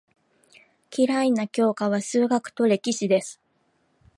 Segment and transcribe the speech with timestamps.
[0.91, 3.39] 嫌いな教科は数学と歴史です。